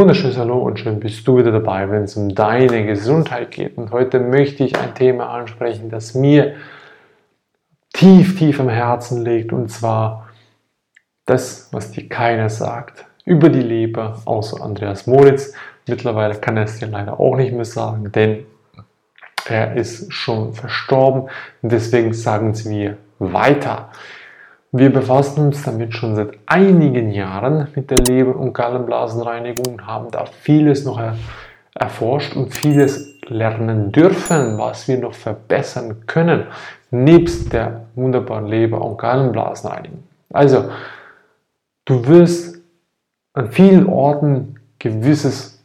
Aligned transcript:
wunderschönes 0.00 0.38
Hallo 0.38 0.56
und 0.60 0.78
schön 0.78 0.98
bist 0.98 1.28
du 1.28 1.36
wieder 1.36 1.52
dabei, 1.52 1.90
wenn 1.90 2.04
es 2.04 2.16
um 2.16 2.34
deine 2.34 2.86
Gesundheit 2.86 3.50
geht. 3.50 3.76
Und 3.76 3.90
heute 3.90 4.18
möchte 4.18 4.64
ich 4.64 4.78
ein 4.78 4.94
Thema 4.94 5.28
ansprechen, 5.28 5.90
das 5.90 6.14
mir 6.14 6.54
tief, 7.92 8.38
tief 8.38 8.60
am 8.60 8.70
Herzen 8.70 9.22
liegt. 9.26 9.52
Und 9.52 9.68
zwar 9.68 10.30
das, 11.26 11.68
was 11.72 11.90
dir 11.90 12.08
keiner 12.08 12.48
sagt. 12.48 13.04
Über 13.26 13.50
die 13.50 13.60
Leber, 13.60 14.22
außer 14.24 14.62
Andreas 14.62 15.06
Moritz. 15.06 15.52
Mittlerweile 15.86 16.34
kann 16.36 16.56
er 16.56 16.64
es 16.64 16.78
dir 16.78 16.86
leider 16.88 17.20
auch 17.20 17.36
nicht 17.36 17.52
mehr 17.52 17.66
sagen, 17.66 18.10
denn 18.10 18.46
er 19.46 19.76
ist 19.76 20.10
schon 20.14 20.54
verstorben. 20.54 21.28
Und 21.60 21.72
deswegen 21.72 22.14
sagen 22.14 22.54
sie 22.54 22.70
mir 22.70 22.96
weiter. 23.18 23.90
Wir 24.72 24.92
befassen 24.92 25.46
uns 25.46 25.64
damit 25.64 25.94
schon 25.94 26.14
seit 26.14 26.38
einigen 26.46 27.10
Jahren 27.10 27.66
mit 27.74 27.90
der 27.90 27.98
Leber- 27.98 28.36
und 28.36 28.52
Gallenblasenreinigung 28.52 29.66
und 29.66 29.86
haben 29.86 30.10
da 30.12 30.26
vieles 30.26 30.84
noch 30.84 31.00
erforscht 31.74 32.36
und 32.36 32.54
vieles 32.54 33.20
lernen 33.26 33.90
dürfen, 33.90 34.58
was 34.58 34.86
wir 34.86 34.98
noch 34.98 35.14
verbessern 35.14 36.06
können, 36.06 36.46
nebst 36.92 37.52
der 37.52 37.86
wunderbaren 37.96 38.46
Leber- 38.46 38.84
und 38.84 38.98
Gallenblasenreinigung. 38.98 40.04
Also, 40.32 40.70
du 41.84 42.06
wirst 42.06 42.60
an 43.32 43.50
vielen 43.50 43.88
Orten 43.88 44.60
gewisses 44.78 45.60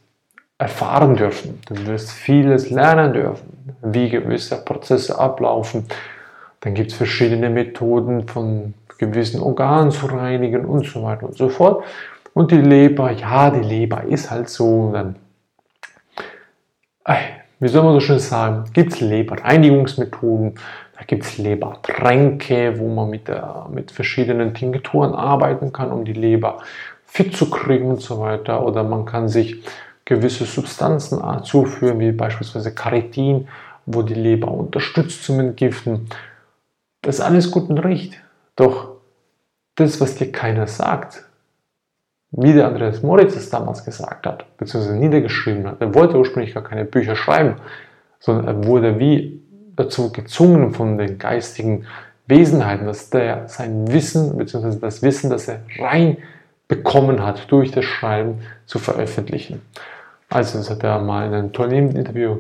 erfahren 0.58 1.16
dürfen. 1.16 1.60
Du 1.68 1.86
wirst 1.86 2.12
vieles 2.12 2.72
lernen 2.72 3.14
dürfen, 3.14 3.76
wie 3.84 4.10
gewisse 4.10 4.64
Prozesse 4.64 5.20
ablaufen. 5.20 5.86
Dann 6.62 6.74
gibt 6.74 6.92
es 6.92 6.98
verschiedene 6.98 7.50
Methoden 7.50 8.28
von 8.28 8.74
gewissen 8.98 9.42
Organen 9.42 9.92
zu 9.92 10.06
reinigen 10.08 10.66
und 10.66 10.86
so 10.86 11.04
weiter 11.04 11.28
und 11.28 11.38
so 11.38 11.50
fort. 11.50 11.84
Und 12.34 12.52
die 12.52 12.58
Leber, 12.58 13.12
ja, 13.12 13.50
die 13.50 13.68
Leber 13.68 14.04
ist 14.04 14.30
halt 14.30 14.50
so, 14.50 14.92
dann, 14.92 15.16
wie 17.60 17.68
soll 17.68 17.84
man 17.84 17.94
so 17.94 18.02
schön 18.02 18.20
sagen, 18.20 18.66
gibt 18.74 18.94
es 18.94 19.02
Leberreinigungsmethoden, 19.02 20.56
da 20.98 21.04
gibt 21.06 21.24
es 21.24 21.38
Lebertränke, 21.38 22.78
wo 22.78 22.94
man 22.94 23.10
mit, 23.10 23.28
der, 23.28 23.68
mit 23.72 23.92
verschiedenen 23.92 24.54
Tinkturen 24.54 25.14
arbeiten 25.14 25.74
kann, 25.74 25.92
um 25.92 26.06
die 26.06 26.14
Leber 26.14 26.60
fit 27.06 27.36
zu 27.36 27.50
kriegen 27.50 27.90
und 27.90 28.02
so 28.02 28.20
weiter. 28.20 28.66
Oder 28.66 28.84
man 28.84 29.06
kann 29.06 29.28
sich 29.28 29.64
gewisse 30.04 30.46
Substanzen 30.46 31.22
zuführen, 31.44 32.00
wie 32.00 32.12
beispielsweise 32.12 32.74
Caritin, 32.74 33.48
wo 33.86 34.02
die 34.02 34.14
Leber 34.14 34.52
unterstützt 34.52 35.24
zum 35.24 35.40
Entgiften. 35.40 36.10
Das 37.02 37.16
ist 37.16 37.22
alles 37.22 37.52
gut 37.52 37.70
und 37.70 37.80
recht. 37.80 38.22
Doch 38.56 38.96
das, 39.76 40.00
was 40.00 40.16
dir 40.16 40.32
keiner 40.32 40.68
sagt, 40.68 41.26
wie 42.32 42.54
der 42.54 42.68
Andreas 42.68 43.02
Moritz 43.02 43.36
es 43.36 43.50
damals 43.50 43.86
gesagt 43.86 44.26
hat, 44.26 44.58
beziehungsweise 44.58 44.98
niedergeschrieben 44.98 45.68
hat, 45.68 45.82
er 45.82 45.94
wollte 45.94 46.18
ursprünglich 46.18 46.54
gar 46.54 46.64
keine 46.64 46.86
Bücher 46.86 47.16
schreiben, 47.16 47.56
sondern 48.20 48.48
er 48.48 48.66
wurde 48.66 49.00
wie 49.00 49.42
dazu 49.76 50.12
gezwungen 50.12 50.74
von 50.74 50.98
den 50.98 51.18
geistigen 51.18 51.86
Wesenheiten, 52.28 52.88
dass 52.88 53.10
der 53.10 53.48
sein 53.48 53.92
Wissen, 53.92 54.38
beziehungsweise 54.38 54.80
das 54.80 55.02
Wissen, 55.02 55.30
das 55.30 55.48
er 55.48 55.62
rein 55.78 56.18
bekommen 56.68 57.24
hat 57.24 57.52
durch 57.52 57.72
das 57.72 57.86
Schreiben, 57.86 58.42
zu 58.66 58.80
veröffentlichen. 58.80 59.62
Also 60.30 60.58
das 60.58 60.70
hat 60.70 60.84
er 60.84 61.00
mal 61.00 61.28
in 61.28 61.34
einem 61.34 61.54
tollen 61.54 61.96
Interview 61.96 62.38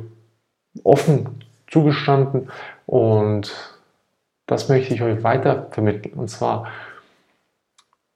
offen 0.83 1.43
zugestanden 1.67 2.49
und 2.85 3.74
das 4.47 4.69
möchte 4.69 4.93
ich 4.93 5.01
euch 5.01 5.23
weiter 5.23 5.67
vermitteln. 5.71 6.13
Und 6.13 6.29
zwar, 6.29 6.67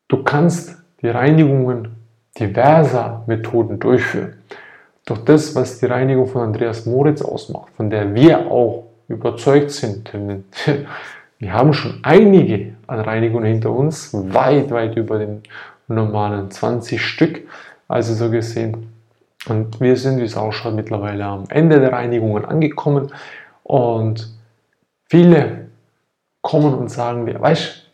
du 0.08 0.24
kannst 0.24 0.78
die 1.02 1.10
Reinigungen 1.10 1.96
diverser 2.38 3.24
Methoden 3.28 3.80
durchführen. 3.80 4.36
Doch 5.06 5.18
das, 5.18 5.56
was 5.56 5.80
die 5.80 5.88
Reinigung 5.88 6.28
von 6.28 6.42
Andreas 6.44 6.86
Moritz 6.86 7.22
ausmacht, 7.22 7.72
von 7.76 7.90
der 7.90 8.14
wir 8.14 8.52
auch 8.52 8.86
überzeugt 9.08 9.72
sind, 9.72 10.12
wir 11.40 11.54
haben 11.54 11.74
schon 11.74 12.00
einige 12.04 12.74
an 12.86 13.00
Reinigungen 13.00 13.46
hinter 13.46 13.72
uns, 13.72 14.14
weit, 14.14 14.72
weit 14.72 14.96
über 14.98 15.18
den 15.18 15.42
normalen 15.88 16.52
20 16.52 17.02
Stück, 17.04 17.48
also 17.88 18.14
so 18.14 18.30
gesehen. 18.30 18.94
Und 19.48 19.80
wir 19.82 19.96
sind, 19.96 20.20
wie 20.20 20.26
es 20.26 20.38
ausschaut, 20.38 20.76
mittlerweile 20.76 21.26
am 21.26 21.46
Ende 21.50 21.80
der 21.80 21.94
Reinigungen 21.94 22.46
angekommen 22.46 23.12
und 23.64 24.30
viele 25.06 25.69
kommen 26.42 26.74
und 26.74 26.90
sagen 26.90 27.26
dir, 27.26 27.40
weißt 27.40 27.90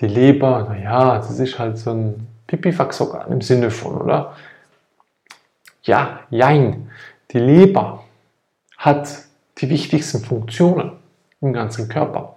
die 0.00 0.06
Leber, 0.06 0.66
naja, 0.68 1.16
das 1.16 1.38
ist 1.38 1.58
halt 1.58 1.78
so 1.78 1.90
ein 1.90 2.26
Pipifax-Organ 2.46 3.30
im 3.30 3.40
Sinne 3.40 3.70
von, 3.70 4.00
oder? 4.00 4.34
Ja, 5.82 6.20
jein. 6.30 6.90
Die 7.30 7.38
Leber 7.38 8.04
hat 8.76 9.08
die 9.58 9.70
wichtigsten 9.70 10.24
Funktionen 10.24 10.92
im 11.40 11.52
ganzen 11.52 11.88
Körper. 11.88 12.36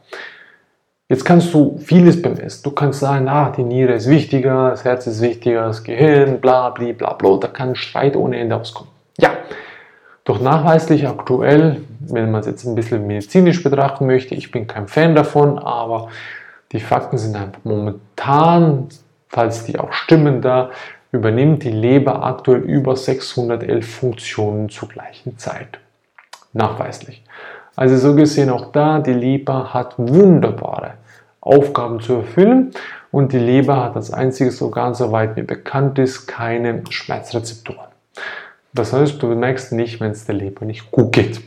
Jetzt 1.07 1.23
kannst 1.23 1.53
du 1.53 1.77
vieles 1.77 2.19
bemessen. 2.21 2.63
Du 2.63 2.71
kannst 2.71 2.99
sagen, 2.99 3.27
ah, 3.27 3.51
die 3.51 3.63
Niere 3.63 3.93
ist 3.93 4.09
wichtiger, 4.09 4.71
das 4.71 4.83
Herz 4.83 5.05
ist 5.05 5.21
wichtiger, 5.21 5.67
das 5.67 5.83
Gehirn, 5.83 6.41
bla, 6.41 6.71
bla, 6.71 6.93
bla, 6.93 7.13
bla. 7.13 7.37
Da 7.37 7.47
kann 7.47 7.75
Streit 7.75 8.15
ohne 8.15 8.37
Ende 8.37 8.55
auskommen. 8.55 8.91
Ja, 9.17 9.31
doch 10.23 10.41
nachweislich 10.41 11.07
aktuell, 11.07 11.83
wenn 12.09 12.31
man 12.31 12.41
es 12.41 12.47
jetzt 12.47 12.65
ein 12.65 12.75
bisschen 12.75 13.07
medizinisch 13.07 13.63
betrachten 13.63 14.05
möchte, 14.05 14.35
ich 14.35 14.51
bin 14.51 14.67
kein 14.67 14.87
Fan 14.87 15.15
davon, 15.15 15.59
aber 15.59 16.09
die 16.71 16.79
Fakten 16.79 17.17
sind 17.17 17.35
einfach 17.35 17.61
momentan, 17.63 18.87
falls 19.29 19.65
die 19.65 19.79
auch 19.79 19.93
stimmen 19.93 20.41
da, 20.41 20.71
übernimmt 21.11 21.63
die 21.63 21.71
Leber 21.71 22.23
aktuell 22.23 22.61
über 22.61 22.95
611 22.95 23.87
Funktionen 23.87 24.69
zur 24.69 24.89
gleichen 24.89 25.37
Zeit. 25.37 25.79
Nachweislich. 26.53 27.23
Also 27.75 27.97
so 27.97 28.15
gesehen 28.15 28.49
auch 28.49 28.71
da, 28.71 28.99
die 28.99 29.13
Leber 29.13 29.73
hat 29.73 29.95
wunderbare 29.97 30.93
Aufgaben 31.41 31.99
zu 31.99 32.15
erfüllen 32.15 32.71
und 33.11 33.33
die 33.33 33.39
Leber 33.39 33.83
hat 33.83 33.95
als 33.95 34.11
einziges 34.11 34.61
Organ, 34.61 34.93
soweit 34.95 35.35
mir 35.35 35.43
bekannt 35.43 35.99
ist, 35.99 36.27
keine 36.27 36.83
Schmerzrezeptoren. 36.89 37.87
Das 38.73 38.91
heißt, 38.91 39.21
du 39.21 39.27
merkst 39.27 39.71
nicht, 39.71 40.01
wenn 40.01 40.11
es 40.11 40.25
der 40.25 40.35
Leber 40.35 40.65
nicht 40.65 40.91
gut 40.91 41.13
geht. 41.13 41.41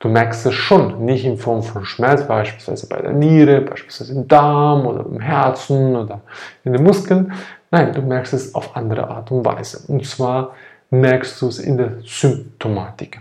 Du 0.00 0.08
merkst 0.08 0.46
es 0.46 0.54
schon, 0.54 1.04
nicht 1.04 1.24
in 1.24 1.38
Form 1.38 1.62
von 1.62 1.84
Schmerz, 1.84 2.26
beispielsweise 2.26 2.88
bei 2.88 3.00
der 3.02 3.12
Niere, 3.12 3.62
beispielsweise 3.62 4.14
im 4.14 4.28
Darm 4.28 4.86
oder 4.86 5.04
im 5.04 5.20
Herzen 5.20 5.96
oder 5.96 6.20
in 6.62 6.72
den 6.72 6.84
Muskeln. 6.84 7.32
Nein, 7.70 7.92
du 7.92 8.02
merkst 8.02 8.32
es 8.32 8.54
auf 8.54 8.76
andere 8.76 9.08
Art 9.08 9.30
und 9.32 9.44
Weise. 9.44 9.82
Und 9.88 10.06
zwar 10.06 10.54
merkst 10.90 11.42
du 11.42 11.48
es 11.48 11.58
in 11.58 11.76
der 11.76 11.98
Symptomatik. 12.04 13.20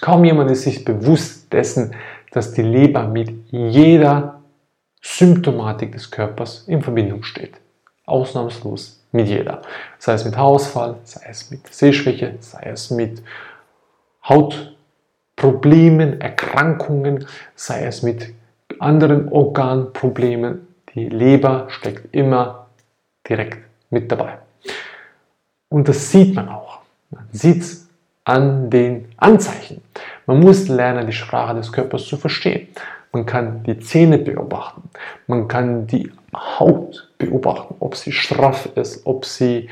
Kaum 0.00 0.24
jemand 0.24 0.50
ist 0.50 0.62
sich 0.62 0.84
bewusst 0.84 1.52
dessen, 1.52 1.94
dass 2.30 2.52
die 2.52 2.62
Leber 2.62 3.08
mit 3.08 3.30
jeder 3.50 4.40
Symptomatik 5.02 5.92
des 5.92 6.10
Körpers 6.10 6.64
in 6.68 6.82
Verbindung 6.82 7.24
steht. 7.24 7.54
Ausnahmslos 8.06 9.04
mit 9.10 9.26
jeder. 9.26 9.62
Sei 9.98 10.12
es 10.12 10.24
mit 10.24 10.36
Haarausfall, 10.36 10.96
sei 11.02 11.26
es 11.28 11.50
mit 11.50 11.66
Sehschwäche, 11.72 12.36
sei 12.40 12.70
es 12.72 12.90
mit 12.90 13.22
Hautproblemen, 15.40 16.20
Erkrankungen, 16.20 17.26
sei 17.54 17.86
es 17.86 18.02
mit 18.02 18.34
anderen 18.78 19.28
Organproblemen. 19.30 20.66
Die 20.94 21.08
Leber 21.08 21.66
steckt 21.68 22.14
immer 22.14 22.66
direkt 23.28 23.58
mit 23.90 24.10
dabei. 24.10 24.38
Und 25.68 25.88
das 25.88 26.10
sieht 26.10 26.34
man 26.34 26.48
auch. 26.48 26.80
Man 27.10 27.26
sieht 27.32 27.62
es 27.62 27.88
an 28.24 28.70
den 28.70 29.06
Anzeichen. 29.16 29.82
Man 30.26 30.40
muss 30.40 30.68
lernen, 30.68 31.06
die 31.06 31.12
Sprache 31.12 31.54
des 31.54 31.72
Körpers 31.72 32.06
zu 32.06 32.16
verstehen. 32.16 32.68
Man 33.12 33.26
kann 33.26 33.62
die 33.64 33.78
Zähne 33.78 34.18
beobachten. 34.18 34.82
Man 35.26 35.48
kann 35.48 35.86
die 35.86 36.12
Haut 36.34 37.10
beobachten, 37.18 37.74
ob 37.80 37.96
sie 37.96 38.12
straff 38.12 38.68
ist, 38.76 39.06
ob 39.06 39.24
sie 39.24 39.68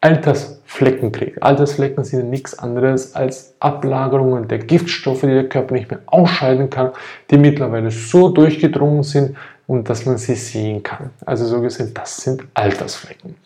Altersflecken 0.00 1.10
kriegt. 1.12 1.42
Altersflecken 1.42 2.04
sind 2.04 2.30
nichts 2.30 2.58
anderes 2.58 3.14
als 3.14 3.54
Ablagerungen 3.60 4.48
der 4.48 4.58
Giftstoffe, 4.58 5.22
die 5.22 5.28
der 5.28 5.48
Körper 5.48 5.74
nicht 5.74 5.90
mehr 5.90 6.00
ausscheiden 6.06 6.70
kann, 6.70 6.90
die 7.30 7.38
mittlerweile 7.38 7.90
so 7.90 8.28
durchgedrungen 8.28 9.02
sind 9.02 9.36
und 9.66 9.88
dass 9.88 10.06
man 10.06 10.18
sie 10.18 10.34
sehen 10.34 10.82
kann. 10.82 11.10
Also 11.24 11.46
so 11.46 11.60
gesehen, 11.60 11.92
das 11.94 12.18
sind 12.18 12.44
Altersflecken. 12.54 13.36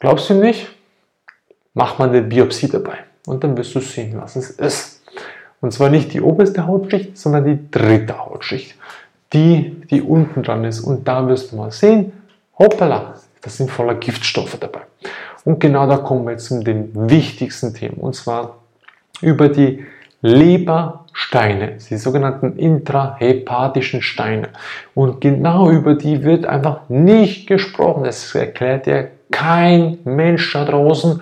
Glaubst 0.00 0.28
du 0.28 0.34
nicht? 0.34 0.68
Mach 1.72 1.98
mal 1.98 2.08
eine 2.08 2.22
Biopsie 2.22 2.68
dabei 2.68 2.98
und 3.26 3.42
dann 3.42 3.56
wirst 3.56 3.74
du 3.74 3.80
sehen, 3.80 4.20
was 4.20 4.36
es 4.36 4.50
ist. 4.50 5.02
Und 5.60 5.72
zwar 5.72 5.88
nicht 5.88 6.12
die 6.12 6.20
oberste 6.20 6.66
Hautschicht, 6.66 7.16
sondern 7.16 7.44
die 7.46 7.70
dritte 7.70 8.18
Hautschicht 8.18 8.76
die, 9.34 9.82
die 9.90 10.00
unten 10.00 10.42
dran 10.42 10.64
ist. 10.64 10.80
Und 10.80 11.06
da 11.06 11.26
wirst 11.28 11.52
du 11.52 11.56
mal 11.56 11.72
sehen, 11.72 12.12
hoppala, 12.58 13.14
das 13.44 13.58
sind 13.58 13.70
voller 13.70 13.94
Giftstoffe 13.94 14.56
dabei. 14.58 14.80
Und 15.44 15.60
genau 15.60 15.86
da 15.86 15.98
kommen 15.98 16.26
wir 16.26 16.38
zu 16.38 16.64
dem 16.64 16.90
wichtigsten 16.94 17.74
Thema, 17.74 18.02
und 18.02 18.14
zwar 18.14 18.56
über 19.20 19.48
die 19.48 19.84
Lebersteine, 20.22 21.76
die 21.90 21.98
sogenannten 21.98 22.56
intrahepatischen 22.56 24.00
Steine. 24.00 24.48
Und 24.94 25.20
genau 25.20 25.70
über 25.70 25.94
die 25.94 26.24
wird 26.24 26.46
einfach 26.46 26.88
nicht 26.88 27.46
gesprochen. 27.46 28.04
Das 28.04 28.34
erklärt 28.34 28.86
dir 28.86 29.10
kein 29.30 29.98
Mensch 30.04 30.50
da 30.54 30.64
draußen, 30.64 31.20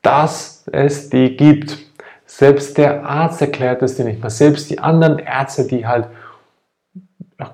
dass 0.00 0.64
es 0.70 1.10
die 1.10 1.36
gibt. 1.36 1.76
Selbst 2.24 2.78
der 2.78 3.04
Arzt 3.04 3.40
erklärt 3.40 3.82
es 3.82 3.96
dir 3.96 4.04
nicht 4.04 4.22
mal. 4.22 4.30
Selbst 4.30 4.70
die 4.70 4.78
anderen 4.78 5.18
Ärzte, 5.18 5.66
die 5.66 5.84
halt 5.84 6.06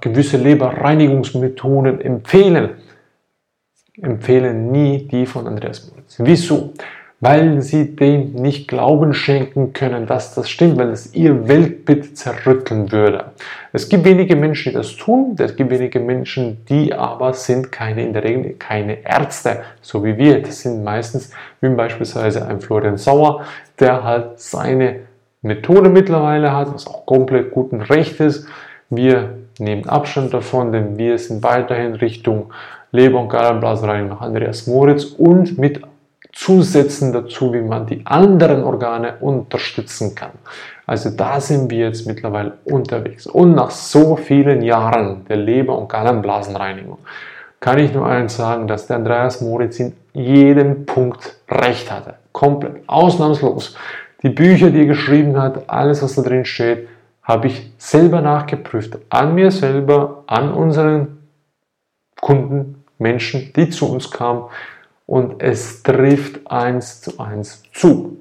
gewisse 0.00 0.36
Leberreinigungsmethoden 0.36 2.02
empfehlen, 2.02 2.81
empfehlen 4.00 4.70
nie 4.70 5.06
die 5.08 5.26
von 5.26 5.46
Andreas 5.46 5.90
Moritz. 5.90 6.16
Wieso? 6.18 6.72
weil 7.22 7.62
sie 7.62 7.94
dem 7.94 8.32
nicht 8.32 8.66
Glauben 8.66 9.14
schenken 9.14 9.72
können, 9.72 10.06
dass 10.06 10.34
das 10.34 10.50
stimmt, 10.50 10.76
weil 10.76 10.90
es 10.90 11.14
ihr 11.14 11.46
Weltbild 11.46 12.18
zerrütteln 12.18 12.90
würde. 12.90 13.26
Es 13.72 13.88
gibt 13.88 14.04
wenige 14.04 14.34
Menschen, 14.34 14.70
die 14.70 14.76
das 14.76 14.96
tun, 14.96 15.36
es 15.38 15.54
gibt 15.54 15.70
wenige 15.70 16.00
Menschen, 16.00 16.66
die 16.68 16.92
aber 16.92 17.32
sind 17.32 17.70
keine, 17.70 18.02
in 18.02 18.12
der 18.12 18.24
Regel 18.24 18.56
keine 18.58 19.04
Ärzte, 19.04 19.62
so 19.80 20.04
wie 20.04 20.18
wir. 20.18 20.42
Das 20.42 20.62
sind 20.62 20.82
meistens, 20.82 21.30
wie 21.60 21.68
beispielsweise 21.68 22.44
ein 22.44 22.60
Florian 22.60 22.96
Sauer, 22.96 23.44
der 23.78 24.02
halt 24.02 24.40
seine 24.40 24.96
Methode 25.42 25.90
mittlerweile 25.90 26.52
hat, 26.52 26.74
was 26.74 26.88
auch 26.88 27.06
komplett 27.06 27.52
gut 27.52 27.70
und 27.70 27.82
recht 27.82 28.18
ist. 28.18 28.48
Wir 28.90 29.34
nehmen 29.60 29.88
Abstand 29.88 30.34
davon, 30.34 30.72
denn 30.72 30.98
wir 30.98 31.16
sind 31.18 31.44
weiterhin 31.44 31.94
Richtung 31.94 32.52
Leber- 32.92 33.20
und 33.20 33.28
Gallenblasenreinigung 33.28 34.10
nach 34.10 34.20
Andreas 34.20 34.66
Moritz 34.66 35.04
und 35.04 35.58
mit 35.58 35.80
Zusätzen 36.32 37.12
dazu, 37.12 37.52
wie 37.52 37.60
man 37.60 37.86
die 37.86 38.06
anderen 38.06 38.64
Organe 38.64 39.16
unterstützen 39.20 40.14
kann. 40.14 40.32
Also 40.86 41.10
da 41.10 41.40
sind 41.40 41.70
wir 41.70 41.86
jetzt 41.86 42.06
mittlerweile 42.06 42.58
unterwegs. 42.64 43.26
Und 43.26 43.54
nach 43.54 43.70
so 43.70 44.16
vielen 44.16 44.62
Jahren 44.62 45.24
der 45.26 45.36
Leber- 45.36 45.78
und 45.78 45.88
Gallenblasenreinigung 45.88 46.98
kann 47.60 47.78
ich 47.78 47.92
nur 47.92 48.06
eins 48.06 48.36
sagen, 48.36 48.66
dass 48.66 48.86
der 48.86 48.96
Andreas 48.96 49.40
Moritz 49.40 49.78
in 49.78 49.92
jedem 50.14 50.84
Punkt 50.86 51.36
recht 51.48 51.90
hatte. 51.90 52.14
Komplett, 52.32 52.82
ausnahmslos. 52.88 53.76
Die 54.22 54.30
Bücher, 54.30 54.70
die 54.70 54.80
er 54.80 54.86
geschrieben 54.86 55.40
hat, 55.40 55.68
alles, 55.68 56.02
was 56.02 56.14
da 56.14 56.22
drin 56.22 56.44
steht, 56.44 56.88
habe 57.22 57.48
ich 57.48 57.72
selber 57.78 58.20
nachgeprüft. 58.20 58.98
An 59.10 59.34
mir 59.34 59.50
selber, 59.50 60.24
an 60.26 60.52
unseren 60.52 61.18
Kunden, 62.20 62.81
Menschen, 63.02 63.52
die 63.54 63.68
zu 63.68 63.90
uns 63.90 64.10
kamen 64.10 64.44
und 65.06 65.42
es 65.42 65.82
trifft 65.82 66.50
eins 66.50 67.00
zu 67.02 67.18
eins 67.18 67.62
zu. 67.72 68.18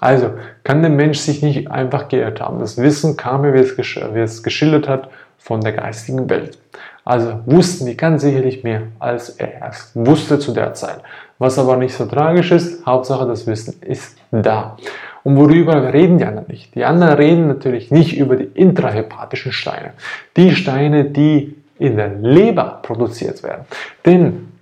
Also 0.00 0.30
kann 0.64 0.82
der 0.82 0.90
Mensch 0.90 1.18
sich 1.18 1.42
nicht 1.42 1.70
einfach 1.70 2.08
geirrt 2.08 2.40
haben. 2.40 2.58
Das 2.58 2.78
Wissen 2.78 3.16
kam 3.16 3.42
wie 3.42 3.58
es, 3.58 3.76
gesch 3.76 4.00
wie 4.12 4.20
es 4.20 4.42
geschildert 4.42 4.88
hat, 4.88 5.08
von 5.38 5.60
der 5.60 5.72
geistigen 5.72 6.28
Welt. 6.30 6.58
Also 7.04 7.40
wussten 7.44 7.84
die 7.84 7.96
ganz 7.96 8.22
sicherlich 8.22 8.64
mehr, 8.64 8.82
als 8.98 9.28
er 9.28 9.60
erst 9.60 9.94
wusste 9.94 10.38
zu 10.38 10.52
der 10.52 10.72
Zeit. 10.72 11.00
Was 11.38 11.58
aber 11.58 11.76
nicht 11.76 11.94
so 11.94 12.06
tragisch 12.06 12.50
ist, 12.50 12.86
Hauptsache 12.86 13.26
das 13.26 13.46
Wissen 13.46 13.74
ist 13.82 14.16
da. 14.30 14.76
Und 15.22 15.36
worüber 15.36 15.92
reden 15.92 16.18
die 16.18 16.24
anderen 16.24 16.48
nicht? 16.48 16.74
Die 16.74 16.84
anderen 16.84 17.14
reden 17.14 17.48
natürlich 17.48 17.90
nicht 17.90 18.16
über 18.16 18.36
die 18.36 18.44
intrahepatischen 18.44 19.52
Steine. 19.52 19.92
Die 20.36 20.54
Steine, 20.54 21.04
die 21.04 21.54
in 21.78 21.96
der 21.96 22.08
Leber 22.08 22.80
produziert 22.82 23.42
werden. 23.42 23.64
Denn 24.04 24.52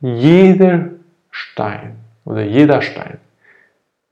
jeder 0.00 0.88
Stein 1.30 1.96
oder 2.24 2.42
jeder 2.42 2.82
Stein 2.82 3.18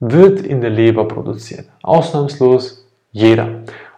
wird 0.01 0.41
in 0.41 0.61
der 0.61 0.71
Leber 0.71 1.07
produziert. 1.07 1.67
Ausnahmslos 1.83 2.87
jeder. 3.11 3.49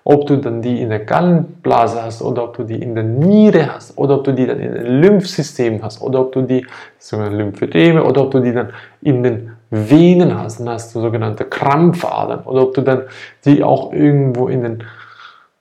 Ob 0.03 0.27
du 0.27 0.37
dann 0.37 0.63
die 0.63 0.81
in 0.81 0.89
der 0.89 1.01
Gallenblase 1.01 2.03
hast 2.03 2.23
oder 2.23 2.45
ob 2.45 2.57
du 2.57 2.65
die 2.65 2.81
in 2.81 2.95
der 2.95 3.05
Niere 3.05 3.75
hast 3.75 3.99
oder 3.99 4.17
ob 4.17 4.25
du 4.25 4.33
die 4.33 4.47
dann 4.47 4.59
in 4.59 4.73
den 4.73 5.01
Lymphsystem 5.03 5.83
hast 5.83 6.01
oder 6.01 6.21
ob 6.21 6.33
du 6.33 6.43
die 6.43 6.67
sogenannten 6.99 7.39
Lymphödeme 7.39 8.03
oder 8.03 8.23
ob 8.23 8.31
du 8.31 8.41
die 8.41 8.53
dann 8.53 8.73
in 9.03 9.23
den 9.23 9.53
Venen 9.69 10.37
hast, 10.37 10.59
dann 10.59 10.71
hast 10.71 10.95
du 10.95 11.01
sogenannte 11.01 11.45
Krampfadern 11.45 12.41
oder 12.45 12.63
ob 12.63 12.75
du 12.75 12.81
dann 12.81 13.03
die 13.45 13.63
auch 13.63 13.93
irgendwo 13.93 14.49
in 14.49 14.63
den 14.63 14.85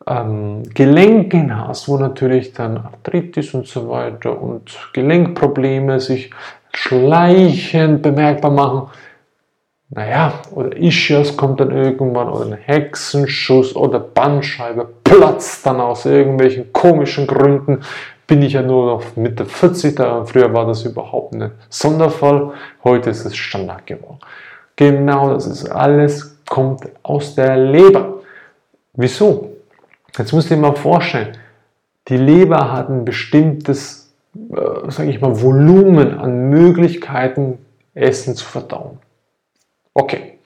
ähm, 0.09 0.63
Gelenken 0.73 1.55
hast, 1.55 1.87
wo 1.87 1.97
natürlich 1.97 2.53
dann 2.53 2.77
Arthritis 2.77 3.53
und 3.53 3.67
so 3.67 3.89
weiter 3.89 4.41
und 4.41 4.75
Gelenkprobleme 4.93 5.99
sich 5.99 6.31
schleichend 6.73 8.01
bemerkbar 8.01 8.51
machen. 8.51 8.89
Naja, 9.91 10.33
oder 10.51 10.75
Ischias 10.77 11.35
kommt 11.35 11.59
dann 11.59 11.71
irgendwann 11.71 12.29
oder 12.29 12.45
ein 12.45 12.53
Hexenschuss 12.53 13.75
oder 13.75 13.99
Bandscheibe 13.99 14.87
platzt 15.03 15.65
dann 15.65 15.79
aus 15.79 16.05
irgendwelchen 16.05 16.71
komischen 16.73 17.25
Gründen. 17.25 17.81
Bin 18.27 18.43
ich 18.43 18.53
ja 18.53 18.61
nur 18.61 18.85
noch 18.85 19.15
Mitte 19.15 19.45
40, 19.45 19.95
da 19.95 20.23
früher 20.25 20.53
war 20.53 20.67
das 20.67 20.85
überhaupt 20.85 21.33
ein 21.33 21.51
Sonderfall, 21.69 22.51
heute 22.83 23.09
ist 23.09 23.25
es 23.25 23.35
Standard 23.35 23.87
geworden. 23.87 24.19
Genau, 24.75 25.33
das 25.33 25.47
ist 25.47 25.67
alles, 25.67 26.37
kommt 26.47 26.83
aus 27.01 27.33
der 27.33 27.57
Leber. 27.57 28.21
Wieso? 28.93 29.58
Jetzt 30.17 30.33
musst 30.33 30.49
du 30.49 30.55
dir 30.55 30.61
mal 30.61 30.75
vorstellen, 30.75 31.37
die 32.07 32.17
Leber 32.17 32.71
hat 32.71 32.89
ein 32.89 33.05
bestimmtes 33.05 34.09
äh, 34.35 34.91
sage 34.91 35.09
ich 35.09 35.21
mal, 35.21 35.41
Volumen 35.41 36.17
an 36.17 36.49
Möglichkeiten, 36.49 37.57
Essen 37.93 38.35
zu 38.35 38.45
verdauen. 38.45 38.99
Okay, 39.93 40.39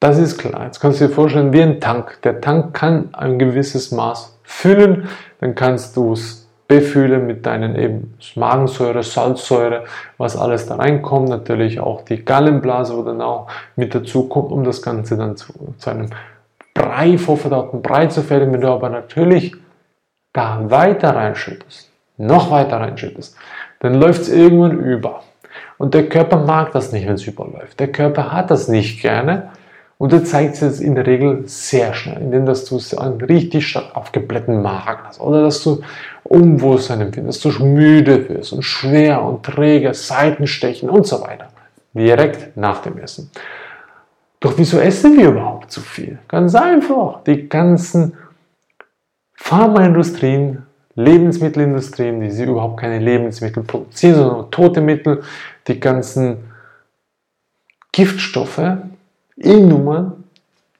das 0.00 0.18
ist 0.18 0.38
klar. 0.38 0.64
Jetzt 0.64 0.80
kannst 0.80 1.00
du 1.00 1.06
dir 1.06 1.14
vorstellen, 1.14 1.52
wie 1.52 1.62
ein 1.62 1.80
Tank. 1.80 2.20
Der 2.22 2.40
Tank 2.40 2.74
kann 2.74 3.14
ein 3.14 3.38
gewisses 3.38 3.92
Maß 3.92 4.38
füllen, 4.42 5.08
dann 5.40 5.54
kannst 5.54 5.96
du 5.96 6.12
es 6.12 6.48
befüllen 6.66 7.26
mit 7.26 7.46
deinen 7.46 7.76
eben 7.76 8.14
Magensäure, 8.34 9.02
Salzsäure, 9.04 9.84
was 10.18 10.36
alles 10.36 10.66
da 10.66 10.76
reinkommt, 10.76 11.28
natürlich 11.28 11.78
auch 11.78 12.02
die 12.02 12.24
Gallenblase, 12.24 12.96
wo 12.96 13.02
dann 13.02 13.20
auch 13.20 13.48
mit 13.76 13.94
dazu 13.94 14.28
kommt, 14.28 14.50
um 14.50 14.64
das 14.64 14.82
Ganze 14.82 15.16
dann 15.16 15.36
zu, 15.36 15.52
zu 15.78 15.90
einem 15.90 16.10
Brei, 16.76 17.18
vorverdauten 17.18 17.82
Brei 17.82 18.06
zu 18.06 18.22
fertigen. 18.22 18.52
Wenn 18.52 18.60
du 18.60 18.68
aber 18.68 18.90
natürlich 18.90 19.54
da 20.32 20.60
weiter 20.70 21.16
reinschüttest, 21.16 21.90
noch 22.18 22.50
weiter 22.50 22.78
reinschüttest, 22.78 23.36
dann 23.80 23.94
läuft 23.94 24.22
es 24.22 24.28
irgendwann 24.28 24.78
über. 24.78 25.22
Und 25.78 25.94
der 25.94 26.08
Körper 26.08 26.38
mag 26.38 26.72
das 26.72 26.92
nicht, 26.92 27.06
wenn 27.06 27.14
es 27.14 27.26
überläuft. 27.26 27.80
Der 27.80 27.90
Körper 27.90 28.32
hat 28.32 28.50
das 28.50 28.68
nicht 28.68 29.02
gerne 29.02 29.50
und 29.98 30.12
er 30.12 30.24
zeigt 30.24 30.60
es 30.60 30.80
in 30.80 30.94
der 30.94 31.06
Regel 31.06 31.42
sehr 31.46 31.94
schnell, 31.94 32.20
indem 32.20 32.44
dass 32.44 32.66
du 32.66 32.78
einen 32.98 33.20
richtig 33.20 33.66
stark 33.66 33.96
aufgeblähten 33.96 34.60
Magen 34.60 35.04
hast 35.04 35.20
oder 35.20 35.42
dass 35.42 35.62
du 35.62 35.80
Unwohlsein 36.24 37.00
empfindest, 37.00 37.44
dass 37.44 37.56
du 37.56 37.64
müde 37.64 38.28
wirst 38.28 38.52
und 38.52 38.62
schwer 38.62 39.22
und 39.22 39.42
träge, 39.44 39.94
Seitenstechen 39.94 40.90
und 40.90 41.06
so 41.06 41.22
weiter. 41.22 41.48
Direkt 41.94 42.56
nach 42.56 42.82
dem 42.82 42.98
Essen. 42.98 43.30
Doch 44.40 44.56
wieso 44.56 44.78
essen 44.78 45.16
wir 45.16 45.28
überhaupt 45.28 45.70
zu 45.70 45.80
viel? 45.80 46.18
Ganz 46.28 46.54
einfach. 46.54 47.22
Die 47.24 47.48
ganzen 47.48 48.14
Pharmaindustrien 49.34 50.66
Lebensmittelindustrien, 50.96 52.20
die 52.20 52.30
sie 52.30 52.44
überhaupt 52.44 52.80
keine 52.80 52.98
Lebensmittel 52.98 53.62
produzieren, 53.62 54.14
sondern 54.14 54.50
tote 54.50 54.80
Mittel, 54.80 55.22
die 55.68 55.78
ganzen 55.78 56.38
Giftstoffe, 57.92 58.78
E-Nummern, 59.36 60.24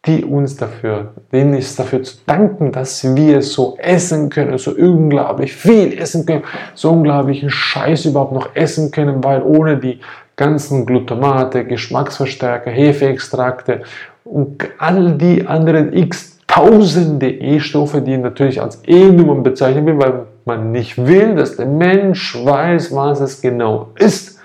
die 0.06 0.24
uns 0.24 0.56
dafür, 0.56 1.14
denen 1.32 1.54
ist 1.54 1.78
dafür 1.78 2.02
zu 2.02 2.16
danken, 2.26 2.72
dass 2.72 3.16
wir 3.16 3.42
so 3.42 3.76
essen 3.78 4.30
können, 4.30 4.56
so 4.58 4.72
unglaublich 4.72 5.52
viel 5.52 5.98
essen 5.98 6.24
können, 6.24 6.44
so 6.74 6.90
unglaublichen 6.90 7.50
Scheiß 7.50 8.04
überhaupt 8.04 8.32
noch 8.32 8.54
essen 8.54 8.90
können, 8.90 9.24
weil 9.24 9.42
ohne 9.42 9.78
die 9.78 10.00
ganzen 10.36 10.86
Glutamate, 10.86 11.64
Geschmacksverstärker, 11.64 12.70
Hefeextrakte 12.70 13.82
und 14.24 14.68
all 14.78 15.12
die 15.12 15.46
anderen 15.46 15.92
x 15.92 16.38
tausende 16.46 17.30
E-Stoffe, 17.30 18.00
die 18.00 18.16
natürlich 18.16 18.62
als 18.62 18.82
E-Nummern 18.86 19.42
bezeichnet 19.42 19.86
werden, 19.86 20.00
weil 20.00 20.26
man 20.44 20.70
nicht 20.72 20.96
will, 20.96 21.34
dass 21.34 21.56
der 21.56 21.66
Mensch 21.66 22.36
weiß, 22.44 22.94
was 22.94 23.20
es 23.20 23.40
genau 23.42 23.90
ist. 23.96 24.38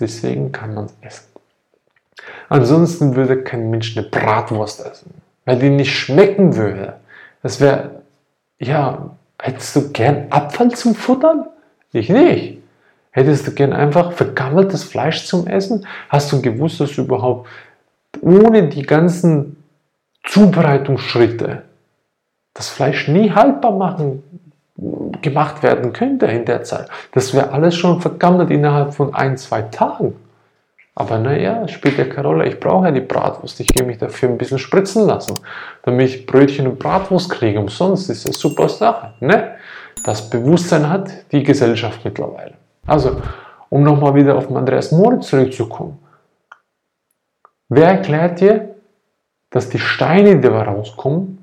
Deswegen 0.00 0.50
kann 0.50 0.74
man 0.74 0.86
es 0.86 0.96
essen. 1.00 1.31
Ansonsten 2.48 3.16
würde 3.16 3.42
kein 3.42 3.70
Mensch 3.70 3.96
eine 3.96 4.06
Bratwurst 4.06 4.84
essen, 4.84 5.14
weil 5.44 5.58
die 5.58 5.70
nicht 5.70 5.96
schmecken 5.96 6.56
würde. 6.56 6.94
Das 7.42 7.60
wäre, 7.60 8.02
ja, 8.58 9.10
hättest 9.38 9.76
du 9.76 9.90
gern 9.90 10.26
Abfall 10.30 10.70
zum 10.70 10.94
Futtern? 10.94 11.46
Ich 11.92 12.08
nicht. 12.08 12.58
Hättest 13.10 13.46
du 13.46 13.52
gern 13.52 13.72
einfach 13.72 14.12
vergammeltes 14.12 14.84
Fleisch 14.84 15.26
zum 15.26 15.46
Essen? 15.46 15.86
Hast 16.08 16.32
du 16.32 16.40
gewusst, 16.40 16.80
dass 16.80 16.94
du 16.94 17.02
überhaupt 17.02 17.48
ohne 18.20 18.68
die 18.68 18.82
ganzen 18.82 19.62
Zubereitungsschritte 20.24 21.62
das 22.54 22.68
Fleisch 22.68 23.08
nie 23.08 23.30
haltbar 23.30 23.72
machen, 23.72 24.22
gemacht 25.20 25.62
werden 25.62 25.92
könnte 25.92 26.26
in 26.26 26.44
der 26.44 26.64
Zeit. 26.64 26.88
Das 27.12 27.34
wäre 27.34 27.52
alles 27.52 27.74
schon 27.76 28.00
vergammelt 28.00 28.50
innerhalb 28.50 28.94
von 28.94 29.14
ein, 29.14 29.36
zwei 29.36 29.62
Tagen. 29.62 30.14
Aber 30.94 31.18
naja, 31.18 31.66
spielt 31.68 31.96
ja 31.96 32.04
keine 32.04 32.28
Rolle. 32.28 32.46
Ich 32.46 32.60
brauche 32.60 32.86
ja 32.86 32.90
die 32.92 33.00
Bratwurst. 33.00 33.58
Ich 33.60 33.68
gehe 33.68 33.86
mich 33.86 33.98
dafür 33.98 34.28
ein 34.28 34.36
bisschen 34.36 34.58
spritzen 34.58 35.06
lassen, 35.06 35.38
damit 35.84 36.10
ich 36.10 36.26
Brötchen 36.26 36.66
und 36.66 36.78
Bratwurst 36.78 37.30
kriege. 37.30 37.58
Umsonst 37.58 38.10
ist 38.10 38.28
das 38.28 38.38
super 38.38 38.68
Sache. 38.68 39.14
Ne? 39.20 39.56
Das 40.04 40.28
Bewusstsein 40.28 40.88
hat 40.88 41.10
die 41.32 41.42
Gesellschaft 41.42 42.04
mittlerweile. 42.04 42.54
Also, 42.86 43.22
um 43.70 43.82
nochmal 43.82 44.14
wieder 44.14 44.36
auf 44.36 44.54
Andreas 44.54 44.92
Moritz 44.92 45.28
zurückzukommen. 45.28 45.98
Wer 47.70 47.88
erklärt 47.88 48.40
dir, 48.40 48.74
dass 49.48 49.70
die 49.70 49.78
Steine, 49.78 50.36
die 50.36 50.48
da 50.48 50.62
rauskommen, 50.62 51.42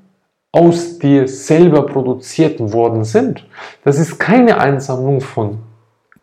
aus 0.52 0.98
dir 0.98 1.26
selber 1.26 1.86
produziert 1.86 2.60
worden 2.72 3.02
sind? 3.02 3.44
Das 3.82 3.98
ist 3.98 4.18
keine 4.18 4.60
Einsammlung 4.60 5.20
von 5.20 5.58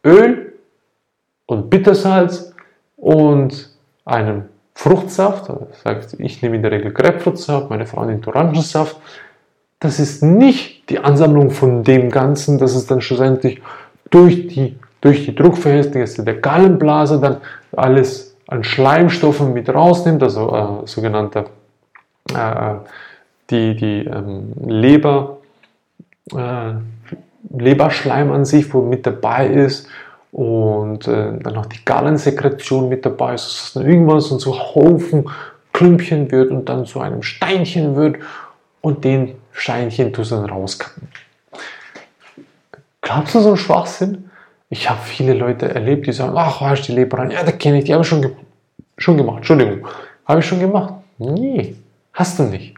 Öl 0.05 0.53
und 1.45 1.69
Bittersalz 1.69 2.46
und 3.07 3.69
einem 4.03 4.43
Fruchtsaft. 4.73 5.49
Ich 6.17 6.41
nehme 6.41 6.57
in 6.57 6.61
der 6.61 6.71
Regel 6.71 6.91
Grapefruitsaft, 6.91 7.69
meine 7.69 7.85
Frau 7.85 8.03
nimmt 8.03 8.27
Orangensaft. 8.27 8.97
Das 9.79 9.97
ist 9.97 10.23
nicht 10.23 10.89
die 10.89 10.99
Ansammlung 10.99 11.51
von 11.51 11.83
dem 11.85 12.09
Ganzen, 12.09 12.57
dass 12.57 12.75
es 12.75 12.85
dann 12.85 12.99
schlussendlich 12.99 13.61
durch 14.09 14.47
die, 14.47 14.77
durch 14.99 15.23
die 15.23 15.33
Druckverhältnisse 15.33 16.25
der 16.25 16.35
Gallenblase 16.35 17.21
dann 17.21 17.37
alles 17.71 18.35
an 18.47 18.65
Schleimstoffen 18.65 19.53
mit 19.53 19.69
rausnimmt, 19.69 20.21
also 20.21 20.83
äh, 20.83 20.87
sogenannte 20.87 21.45
äh, 22.33 22.73
die, 23.49 23.73
die 23.77 24.05
ähm, 24.05 24.51
Leber, 24.65 25.37
äh, 26.35 26.73
Leberschleim 27.57 28.33
an 28.33 28.43
sich, 28.43 28.73
wo 28.73 28.81
mit 28.81 29.05
dabei 29.05 29.47
ist 29.47 29.87
und 30.37 31.07
äh, 31.07 31.35
dann 31.39 31.55
noch 31.55 31.65
die 31.65 31.83
Gallensekretion 31.83 32.89
mit 32.89 33.03
dabei 33.03 33.33
ist, 33.33 33.45
dass 33.45 33.63
es 33.63 33.73
dann 33.73 33.87
irgendwann 33.87 34.19
so 34.19 34.37
zu 34.37 34.53
Haufen 34.53 35.27
Klümpchen 35.73 36.31
wird 36.31 36.51
und 36.51 36.69
dann 36.69 36.85
zu 36.85 36.99
einem 36.99 37.23
Steinchen 37.23 37.95
wird 37.95 38.17
und 38.81 39.03
den 39.03 39.33
Steinchen 39.51 40.13
tust 40.13 40.29
du 40.29 40.35
dann 40.35 40.45
rauskappen. 40.45 41.07
Glaubst 43.01 43.33
du 43.33 43.39
so 43.39 43.47
einen 43.47 43.57
Schwachsinn? 43.57 44.29
Ich 44.69 44.87
habe 44.87 44.99
viele 45.03 45.33
Leute 45.33 45.73
erlebt, 45.73 46.05
die 46.05 46.11
sagen, 46.11 46.33
ach, 46.37 46.61
hast 46.61 46.87
die 46.87 46.91
Leber 46.91 47.17
rein? 47.17 47.31
Ja, 47.31 47.43
da 47.43 47.51
kenne 47.51 47.79
ich, 47.79 47.85
die 47.85 47.93
habe 47.93 48.03
ich 48.03 48.07
schon, 48.07 48.21
ge 48.21 48.31
schon 48.99 49.17
gemacht. 49.17 49.37
Entschuldigung, 49.37 49.87
habe 50.27 50.41
ich 50.41 50.45
schon 50.45 50.59
gemacht? 50.59 50.93
Nee, 51.17 51.73
hast 52.13 52.37
du 52.37 52.43
nicht. 52.43 52.75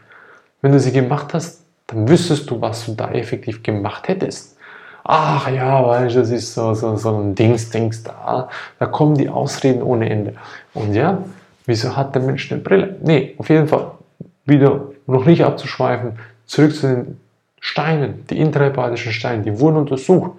Wenn 0.62 0.72
du 0.72 0.80
sie 0.80 0.92
gemacht 0.92 1.34
hast, 1.34 1.62
dann 1.88 2.08
wüsstest 2.08 2.48
du, 2.48 2.58
was 2.58 2.86
du 2.86 2.94
da 2.94 3.10
effektiv 3.10 3.62
gemacht 3.62 4.08
hättest 4.08 4.56
ach 5.04 5.50
ja, 5.50 5.86
weißt 5.86 6.16
das 6.16 6.30
ist 6.30 6.54
so, 6.54 6.74
so, 6.74 6.96
so 6.96 7.16
ein 7.16 7.34
Dings, 7.34 7.70
Dings 7.70 8.02
da. 8.02 8.48
Da 8.78 8.86
kommen 8.86 9.16
die 9.16 9.28
Ausreden 9.28 9.82
ohne 9.82 10.08
Ende. 10.08 10.34
Und 10.74 10.94
ja, 10.94 11.18
wieso 11.66 11.96
hat 11.96 12.14
der 12.14 12.22
Mensch 12.22 12.50
eine 12.50 12.60
Brille? 12.60 12.96
Nee, 13.02 13.34
auf 13.38 13.48
jeden 13.48 13.68
Fall, 13.68 13.92
wieder 14.44 14.82
noch 15.06 15.24
nicht 15.24 15.44
abzuschweifen, 15.44 16.18
zurück 16.46 16.74
zu 16.74 16.86
den 16.88 17.20
Steinen, 17.60 18.26
die 18.28 18.38
intrahepathischen 18.38 19.12
Steine, 19.12 19.42
die 19.42 19.58
wurden 19.60 19.76
untersucht. 19.76 20.32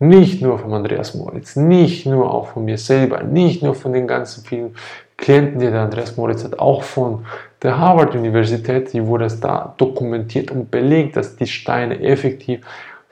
Nicht 0.00 0.42
nur 0.42 0.58
von 0.58 0.72
Andreas 0.74 1.14
Moritz, 1.14 1.54
nicht 1.56 2.04
nur 2.04 2.32
auch 2.32 2.48
von 2.48 2.64
mir 2.64 2.78
selber, 2.78 3.22
nicht 3.22 3.62
nur 3.62 3.74
von 3.74 3.92
den 3.92 4.08
ganzen 4.08 4.44
vielen 4.44 4.74
Klienten, 5.16 5.60
die 5.60 5.70
der 5.70 5.82
Andreas 5.82 6.16
Moritz 6.16 6.42
hat, 6.42 6.58
auch 6.58 6.82
von 6.82 7.24
der 7.62 7.78
Harvard-Universität, 7.78 8.92
die 8.92 9.06
wurde 9.06 9.26
es 9.26 9.38
da 9.40 9.74
dokumentiert 9.78 10.50
und 10.50 10.70
belegt, 10.70 11.16
dass 11.16 11.36
die 11.36 11.46
Steine 11.46 12.00
effektiv 12.00 12.60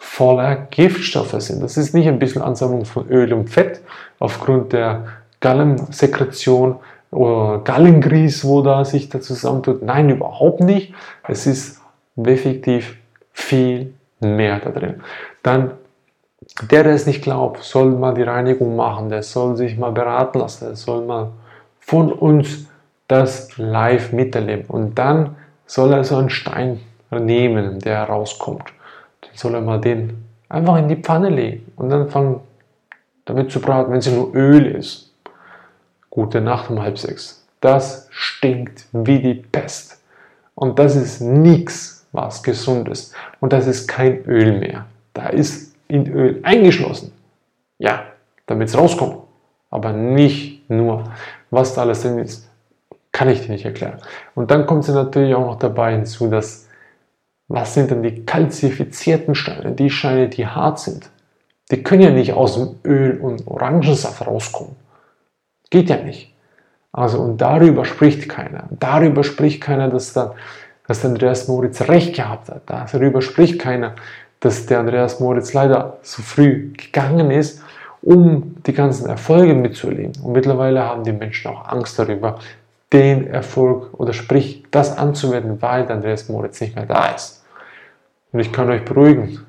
voller 0.02 0.56
Giftstoffe 0.56 1.36
sind. 1.38 1.62
Das 1.62 1.76
ist 1.76 1.94
nicht 1.94 2.08
ein 2.08 2.18
bisschen 2.18 2.42
Ansammlung 2.42 2.84
von 2.84 3.08
Öl 3.08 3.32
und 3.32 3.48
Fett 3.48 3.80
aufgrund 4.18 4.72
der 4.72 5.06
Gallensekretion 5.40 6.76
oder 7.12 7.60
Gallengries, 7.60 8.44
wo 8.44 8.62
da 8.62 8.84
sich 8.84 9.08
da 9.08 9.20
zusammentut. 9.20 9.82
Nein, 9.82 10.10
überhaupt 10.10 10.60
nicht. 10.60 10.92
Es 11.26 11.46
ist 11.46 11.80
effektiv 12.16 12.96
viel 13.32 13.94
mehr 14.20 14.58
da 14.58 14.70
drin. 14.70 15.00
Dann 15.44 15.70
der, 16.70 16.82
der 16.82 16.94
es 16.94 17.06
nicht 17.06 17.22
glaubt, 17.22 17.62
soll 17.62 17.92
mal 17.92 18.12
die 18.12 18.22
Reinigung 18.22 18.74
machen, 18.74 19.08
der 19.08 19.22
soll 19.22 19.56
sich 19.56 19.78
mal 19.78 19.92
beraten 19.92 20.40
lassen, 20.40 20.66
der 20.66 20.76
soll 20.76 21.06
mal 21.06 21.30
von 21.78 22.12
uns 22.12 22.66
das 23.06 23.56
live 23.56 24.12
miterleben. 24.12 24.66
Und 24.66 24.98
dann 24.98 25.36
soll 25.64 25.92
er 25.92 26.02
so 26.02 26.16
einen 26.16 26.28
Stein 26.28 26.80
nehmen, 27.10 27.78
der 27.78 27.98
herauskommt 27.98 28.64
soll 29.34 29.54
er 29.54 29.60
mal 29.60 29.80
den 29.80 30.24
einfach 30.48 30.76
in 30.76 30.88
die 30.88 30.96
Pfanne 30.96 31.30
legen 31.30 31.72
und 31.76 31.88
dann 31.90 32.08
fangen 32.10 32.40
damit 33.24 33.50
zu 33.50 33.60
braten, 33.60 33.90
wenn 33.90 33.98
es 33.98 34.10
nur 34.10 34.34
Öl 34.34 34.66
ist. 34.66 35.10
Gute 36.10 36.40
Nacht 36.40 36.70
um 36.70 36.82
halb 36.82 36.98
sechs. 36.98 37.46
Das 37.60 38.08
stinkt 38.10 38.86
wie 38.92 39.20
die 39.20 39.34
Pest. 39.34 40.02
Und 40.54 40.78
das 40.78 40.96
ist 40.96 41.20
nichts, 41.20 42.06
was 42.12 42.42
gesund 42.42 42.88
ist. 42.88 43.14
Und 43.40 43.52
das 43.52 43.66
ist 43.66 43.86
kein 43.86 44.24
Öl 44.26 44.58
mehr. 44.58 44.86
Da 45.14 45.28
ist 45.28 45.74
in 45.88 46.06
Öl 46.12 46.40
eingeschlossen. 46.42 47.12
Ja, 47.78 48.02
damit 48.46 48.68
es 48.68 48.76
rauskommt. 48.76 49.18
Aber 49.70 49.92
nicht 49.92 50.68
nur. 50.68 51.04
Was 51.50 51.74
da 51.74 51.82
alles 51.82 52.02
drin 52.02 52.18
ist, 52.18 52.48
kann 53.12 53.28
ich 53.28 53.46
dir 53.46 53.52
nicht 53.52 53.64
erklären. 53.64 53.98
Und 54.34 54.50
dann 54.50 54.66
kommt 54.66 54.84
sie 54.84 54.92
natürlich 54.92 55.34
auch 55.34 55.46
noch 55.46 55.58
dabei 55.58 55.92
hinzu, 55.92 56.28
dass 56.28 56.68
was 57.48 57.74
sind 57.74 57.90
denn 57.90 58.02
die 58.02 58.24
kalzifizierten 58.24 59.34
Steine? 59.34 59.72
Die 59.72 59.90
Steine, 59.90 60.28
die 60.28 60.46
hart 60.46 60.78
sind. 60.78 61.10
Die 61.70 61.82
können 61.82 62.02
ja 62.02 62.10
nicht 62.10 62.32
aus 62.32 62.54
dem 62.54 62.76
Öl 62.84 63.18
und 63.20 63.46
Orangensaft 63.46 64.26
rauskommen. 64.26 64.76
Geht 65.70 65.88
ja 65.90 65.96
nicht. 65.96 66.32
Also, 66.92 67.18
und 67.20 67.38
darüber 67.38 67.84
spricht 67.84 68.28
keiner. 68.28 68.68
Darüber 68.70 69.24
spricht 69.24 69.62
keiner, 69.62 69.88
dass, 69.88 70.12
dann, 70.12 70.32
dass 70.86 71.00
der 71.00 71.10
Andreas 71.10 71.48
Moritz 71.48 71.80
recht 71.88 72.14
gehabt 72.14 72.50
hat. 72.50 72.62
Darüber 72.66 73.22
spricht 73.22 73.58
keiner, 73.58 73.94
dass 74.40 74.66
der 74.66 74.80
Andreas 74.80 75.20
Moritz 75.20 75.54
leider 75.54 75.98
so 76.02 76.22
früh 76.22 76.72
gegangen 76.72 77.30
ist, 77.30 77.62
um 78.02 78.56
die 78.66 78.74
ganzen 78.74 79.08
Erfolge 79.08 79.54
mitzuerleben. 79.54 80.22
Und 80.22 80.32
mittlerweile 80.32 80.82
haben 80.82 81.04
die 81.04 81.12
Menschen 81.12 81.50
auch 81.50 81.66
Angst 81.66 81.98
darüber, 81.98 82.38
den 82.92 83.26
Erfolg 83.26 83.94
oder 83.98 84.12
sprich 84.12 84.61
das 84.72 84.96
anzuwenden, 84.96 85.62
weil 85.62 85.90
Andreas 85.90 86.28
Moritz 86.28 86.60
nicht 86.60 86.74
mehr 86.74 86.86
da 86.86 87.10
ist. 87.14 87.44
Und 88.32 88.40
ich 88.40 88.52
kann 88.52 88.70
euch 88.70 88.84
beruhigen, 88.84 89.46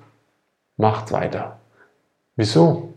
macht 0.77 1.11
weiter. 1.11 1.59
Wieso? 2.35 2.93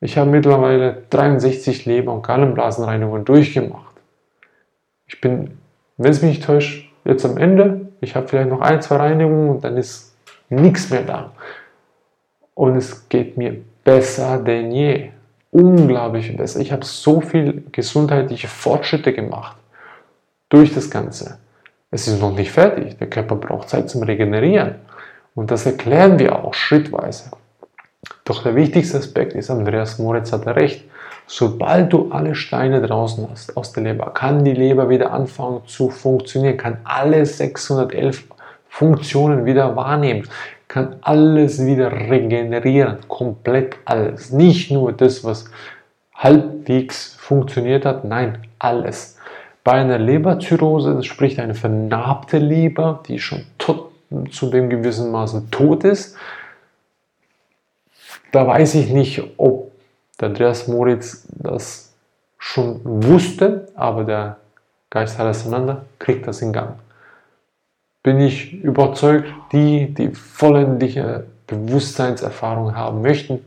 Ich 0.00 0.16
habe 0.16 0.30
mittlerweile 0.30 1.02
63 1.10 1.84
Leber- 1.84 2.12
und 2.12 2.26
Gallenblasenreinigungen 2.26 3.24
durchgemacht. 3.24 3.96
Ich 5.06 5.20
bin, 5.20 5.58
wenn 5.96 6.10
es 6.10 6.22
mich 6.22 6.36
nicht 6.36 6.44
täuscht, 6.44 6.90
jetzt 7.04 7.24
am 7.24 7.38
Ende. 7.38 7.88
Ich 8.00 8.14
habe 8.14 8.28
vielleicht 8.28 8.50
noch 8.50 8.60
ein, 8.60 8.80
zwei 8.82 8.96
Reinigungen 8.96 9.50
und 9.50 9.64
dann 9.64 9.76
ist 9.76 10.16
nichts 10.48 10.90
mehr 10.90 11.02
da. 11.02 11.32
Und 12.54 12.76
es 12.76 13.08
geht 13.08 13.36
mir 13.36 13.56
besser 13.84 14.38
denn 14.38 14.70
je. 14.70 15.10
Unglaublich 15.50 16.36
besser. 16.36 16.60
Ich 16.60 16.72
habe 16.72 16.84
so 16.84 17.20
viel 17.20 17.64
gesundheitliche 17.72 18.48
Fortschritte 18.48 19.12
gemacht 19.12 19.56
durch 20.48 20.74
das 20.74 20.90
Ganze. 20.90 21.38
Es 21.90 22.08
ist 22.08 22.20
noch 22.20 22.34
nicht 22.34 22.50
fertig. 22.50 22.98
Der 22.98 23.08
Körper 23.08 23.36
braucht 23.36 23.68
Zeit 23.68 23.88
zum 23.88 24.02
Regenerieren. 24.02 24.76
Und 25.34 25.50
das 25.50 25.66
erklären 25.66 26.18
wir 26.18 26.44
auch 26.44 26.54
schrittweise. 26.54 27.30
Doch 28.24 28.42
der 28.42 28.54
wichtigste 28.56 28.98
Aspekt 28.98 29.34
ist, 29.34 29.50
Andreas 29.50 29.98
Moritz 29.98 30.32
hatte 30.32 30.56
recht, 30.56 30.84
sobald 31.26 31.92
du 31.92 32.10
alle 32.10 32.34
Steine 32.34 32.80
draußen 32.82 33.28
hast 33.30 33.56
aus 33.56 33.72
der 33.72 33.84
Leber, 33.84 34.10
kann 34.14 34.44
die 34.44 34.52
Leber 34.52 34.88
wieder 34.88 35.12
anfangen 35.12 35.62
zu 35.66 35.90
funktionieren, 35.90 36.56
kann 36.56 36.78
alle 36.84 37.24
611 37.24 38.24
Funktionen 38.68 39.44
wieder 39.44 39.76
wahrnehmen, 39.76 40.28
kann 40.68 40.96
alles 41.02 41.64
wieder 41.64 41.92
regenerieren, 41.92 42.98
komplett 43.08 43.76
alles. 43.84 44.30
Nicht 44.32 44.70
nur 44.70 44.92
das, 44.92 45.24
was 45.24 45.50
halbwegs 46.14 47.14
funktioniert 47.18 47.84
hat, 47.84 48.04
nein, 48.04 48.38
alles. 48.58 49.15
Bei 49.66 49.72
einer 49.72 49.98
Leberzirrhose, 49.98 50.94
das 50.94 51.06
spricht 51.06 51.40
eine 51.40 51.56
vernarbte 51.56 52.38
Leber, 52.38 53.02
die 53.08 53.18
schon 53.18 53.44
tot, 53.58 53.90
zu 54.30 54.48
dem 54.48 54.70
gewissen 54.70 55.10
Maße 55.10 55.50
tot 55.50 55.82
ist, 55.82 56.16
da 58.30 58.46
weiß 58.46 58.76
ich 58.76 58.90
nicht, 58.90 59.20
ob 59.38 59.72
der 60.20 60.28
Andreas 60.28 60.68
Moritz 60.68 61.26
das 61.30 61.92
schon 62.38 62.80
wusste, 62.84 63.66
aber 63.74 64.04
der 64.04 64.36
Geist 64.88 65.18
Alexander 65.18 65.84
kriegt 65.98 66.28
das 66.28 66.42
in 66.42 66.52
Gang. 66.52 66.78
Bin 68.04 68.20
ich 68.20 68.52
überzeugt, 68.52 69.34
die, 69.50 69.92
die 69.92 70.10
vollendliche 70.10 71.26
Bewusstseinserfahrung 71.48 72.76
haben 72.76 73.02
möchten, 73.02 73.44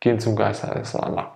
gehen 0.00 0.18
zum 0.18 0.34
Geist 0.34 0.64
Alexander. 0.64 1.30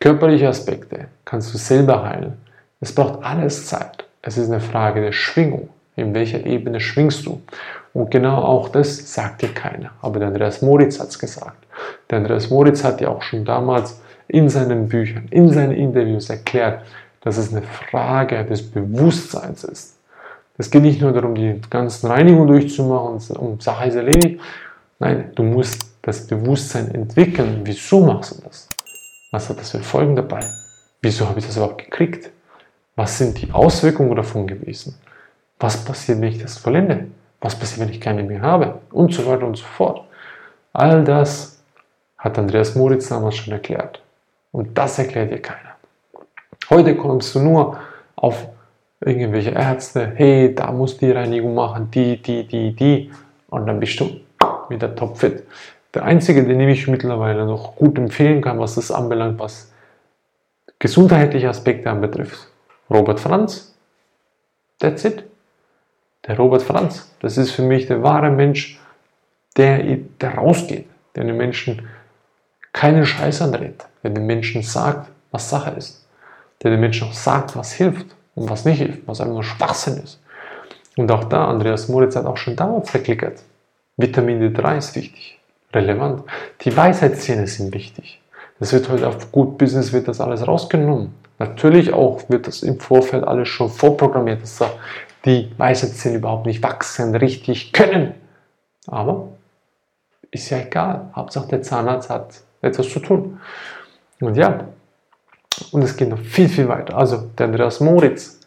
Körperliche 0.00 0.48
Aspekte 0.48 1.08
kannst 1.26 1.52
du 1.52 1.58
selber 1.58 2.02
heilen. 2.02 2.45
Es 2.80 2.94
braucht 2.94 3.22
alles 3.22 3.66
Zeit. 3.66 4.04
Es 4.22 4.36
ist 4.36 4.50
eine 4.50 4.60
Frage 4.60 5.00
der 5.00 5.12
Schwingung. 5.12 5.70
In 5.96 6.12
welcher 6.12 6.44
Ebene 6.44 6.78
schwingst 6.80 7.24
du? 7.24 7.40
Und 7.94 8.10
genau 8.10 8.36
auch 8.36 8.68
das 8.68 9.14
sagt 9.14 9.40
dir 9.40 9.48
keiner. 9.48 9.92
Aber 10.02 10.18
der 10.18 10.28
Andreas 10.28 10.60
Moritz 10.60 11.00
hat 11.00 11.08
es 11.08 11.18
gesagt. 11.18 11.64
Der 12.10 12.18
Andreas 12.18 12.50
Moritz 12.50 12.84
hat 12.84 13.00
ja 13.00 13.08
auch 13.08 13.22
schon 13.22 13.44
damals 13.46 14.00
in 14.28 14.48
seinen 14.50 14.88
Büchern, 14.88 15.28
in 15.30 15.50
seinen 15.50 15.72
Interviews 15.72 16.28
erklärt, 16.28 16.84
dass 17.22 17.38
es 17.38 17.52
eine 17.52 17.62
Frage 17.62 18.44
des 18.44 18.70
Bewusstseins 18.70 19.64
ist. 19.64 19.96
Es 20.58 20.70
geht 20.70 20.82
nicht 20.82 21.00
nur 21.00 21.12
darum, 21.12 21.34
die 21.34 21.60
ganzen 21.70 22.08
Reinigungen 22.08 22.48
durchzumachen 22.48 23.36
und 23.36 23.62
Sache 23.62 23.88
ist 23.88 23.94
erledigt. 23.94 24.40
Nein, 24.98 25.32
du 25.34 25.42
musst 25.42 25.96
das 26.02 26.26
Bewusstsein 26.26 26.94
entwickeln, 26.94 27.60
wieso 27.64 28.00
machst 28.00 28.36
du 28.36 28.42
das? 28.42 28.68
Was 29.32 29.48
hat 29.48 29.58
das 29.58 29.70
für 29.70 29.80
Folgen 29.80 30.16
dabei? 30.16 30.40
Wieso 31.02 31.28
habe 31.28 31.38
ich 31.38 31.46
das 31.46 31.56
überhaupt 31.56 31.84
gekriegt? 31.84 32.30
Was 32.96 33.18
sind 33.18 33.40
die 33.42 33.52
Auswirkungen 33.52 34.16
davon 34.16 34.46
gewesen? 34.46 34.98
Was 35.60 35.84
passiert, 35.84 36.20
wenn 36.20 36.30
ich 36.30 36.42
das 36.42 36.56
vollende? 36.56 37.08
Was 37.40 37.54
passiert, 37.54 37.86
wenn 37.86 37.94
ich 37.94 38.00
keine 38.00 38.22
mehr 38.22 38.40
habe? 38.40 38.80
Und 38.90 39.12
so 39.12 39.26
weiter 39.26 39.46
und 39.46 39.56
so 39.56 39.64
fort. 39.64 40.00
All 40.72 41.04
das 41.04 41.62
hat 42.16 42.38
Andreas 42.38 42.74
Moritz 42.74 43.08
damals 43.08 43.36
schon 43.36 43.52
erklärt. 43.52 44.02
Und 44.50 44.76
das 44.76 44.98
erklärt 44.98 45.30
dir 45.30 45.40
keiner. 45.40 45.76
Heute 46.70 46.96
kommst 46.96 47.34
du 47.34 47.40
nur 47.40 47.78
auf 48.16 48.48
irgendwelche 49.00 49.50
Ärzte, 49.50 50.12
hey, 50.14 50.54
da 50.54 50.72
muss 50.72 50.96
die 50.96 51.10
Reinigung 51.10 51.54
machen, 51.54 51.90
die, 51.90 52.20
die, 52.20 52.46
die, 52.46 52.74
die. 52.74 53.10
Und 53.48 53.66
dann 53.66 53.78
bist 53.78 54.00
du 54.00 54.20
wieder 54.70 54.94
topfit. 54.94 55.44
Der 55.92 56.04
einzige, 56.04 56.44
den 56.44 56.60
ich 56.60 56.88
mittlerweile 56.88 57.44
noch 57.44 57.76
gut 57.76 57.98
empfehlen 57.98 58.40
kann, 58.40 58.58
was 58.58 58.74
das 58.74 58.90
anbelangt, 58.90 59.38
was 59.38 59.70
gesundheitliche 60.78 61.48
Aspekte 61.48 61.90
anbetrifft. 61.90 62.48
Robert 62.90 63.20
Franz. 63.20 63.74
That's 64.78 65.04
it. 65.04 65.24
Der 66.26 66.36
Robert 66.36 66.62
Franz. 66.62 67.10
Das 67.20 67.38
ist 67.38 67.52
für 67.52 67.62
mich 67.62 67.86
der 67.86 68.02
wahre 68.02 68.30
Mensch, 68.30 68.78
der, 69.56 69.82
der 70.20 70.34
rausgeht, 70.34 70.86
der 71.14 71.24
den 71.24 71.36
Menschen 71.36 71.88
keinen 72.72 73.06
Scheiß 73.06 73.42
andreht, 73.42 73.86
der 74.02 74.10
den 74.10 74.26
Menschen 74.26 74.62
sagt, 74.62 75.10
was 75.30 75.48
Sache 75.50 75.70
ist, 75.70 76.06
der 76.62 76.70
den 76.70 76.80
Menschen 76.80 77.08
auch 77.08 77.12
sagt, 77.12 77.56
was 77.56 77.72
hilft 77.72 78.06
und 78.34 78.50
was 78.50 78.64
nicht 78.64 78.78
hilft, 78.78 79.06
was 79.06 79.20
einfach 79.20 79.34
nur 79.34 79.44
Schwachsinn 79.44 79.96
ist. 80.02 80.20
Und 80.96 81.10
auch 81.10 81.24
da, 81.24 81.46
Andreas 81.46 81.88
Moritz 81.88 82.16
hat 82.16 82.26
auch 82.26 82.36
schon 82.36 82.56
damals 82.56 82.90
verklickert. 82.90 83.42
Vitamin 83.96 84.40
D3 84.40 84.78
ist 84.78 84.94
wichtig, 84.94 85.38
relevant. 85.72 86.22
Die 86.62 86.76
Weisheitszähne 86.76 87.46
sind 87.46 87.74
wichtig. 87.74 88.20
Das 88.58 88.72
wird 88.72 88.88
heute 88.88 89.08
auf 89.08 89.32
Good 89.32 89.58
Business 89.58 89.92
wird 89.92 90.08
das 90.08 90.20
alles 90.20 90.46
rausgenommen. 90.46 91.14
Natürlich 91.38 91.92
auch 91.92 92.28
wird 92.28 92.46
das 92.46 92.62
im 92.62 92.80
Vorfeld 92.80 93.24
alles 93.24 93.48
schon 93.48 93.68
vorprogrammiert, 93.68 94.42
dass 94.42 94.62
die 95.24 95.50
Weisheitszähne 95.58 96.16
überhaupt 96.16 96.46
nicht 96.46 96.62
wachsen, 96.62 97.14
richtig 97.14 97.72
können. 97.72 98.14
Aber 98.86 99.28
ist 100.30 100.50
ja 100.50 100.58
egal. 100.58 101.10
Hauptsache 101.14 101.48
der 101.48 101.62
Zahnarzt 101.62 102.10
hat 102.10 102.40
etwas 102.62 102.88
zu 102.88 103.00
tun. 103.00 103.40
Und 104.20 104.36
ja, 104.36 104.68
und 105.72 105.82
es 105.82 105.96
geht 105.96 106.08
noch 106.08 106.18
viel, 106.18 106.48
viel 106.48 106.68
weiter. 106.68 106.96
Also 106.96 107.30
der 107.38 107.46
Andreas 107.46 107.80
Moritz 107.80 108.40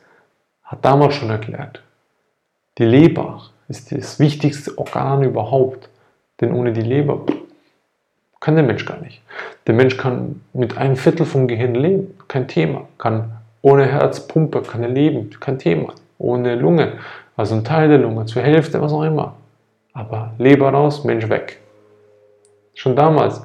hat 0.63 0.83
damals 0.83 1.15
schon 1.15 1.29
erklärt, 1.29 1.83
die 2.77 2.85
Leber 2.85 3.41
ist 3.67 3.91
das 3.91 4.19
wichtigste 4.19 4.77
Organ 4.77 5.23
überhaupt. 5.23 5.89
Denn 6.39 6.53
ohne 6.53 6.71
die 6.71 6.81
Leber 6.81 7.25
kann 8.39 8.55
der 8.55 8.63
Mensch 8.63 8.85
gar 8.85 8.99
nicht. 8.99 9.21
Der 9.67 9.73
Mensch 9.75 9.97
kann 9.97 10.41
mit 10.53 10.77
einem 10.77 10.95
Viertel 10.95 11.25
vom 11.25 11.47
Gehirn 11.47 11.75
leben, 11.75 12.17
kein 12.27 12.47
Thema. 12.47 12.87
Kann 12.97 13.31
ohne 13.61 13.85
Herzpumpe, 13.85 14.61
kann 14.61 14.83
er 14.83 14.89
leben, 14.89 15.29
kein 15.39 15.59
Thema. 15.59 15.93
Ohne 16.17 16.55
Lunge, 16.55 16.93
also 17.35 17.55
ein 17.55 17.63
Teil 17.63 17.89
der 17.89 17.97
Lunge, 17.97 18.25
zur 18.25 18.41
Hälfte, 18.41 18.81
was 18.81 18.93
auch 18.93 19.03
immer. 19.03 19.35
Aber 19.93 20.33
Leber 20.37 20.69
raus, 20.69 21.03
Mensch 21.03 21.27
weg. 21.29 21.59
Schon 22.73 22.95
damals. 22.95 23.41